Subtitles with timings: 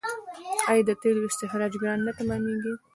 [0.71, 2.73] آیا د تیلو استخراج ګران نه تمامېږي؟